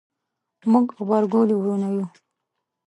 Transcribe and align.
موږ 0.71 0.85
غبرګولي 0.97 1.55
وروڼه 1.57 1.87
یو 1.95 2.05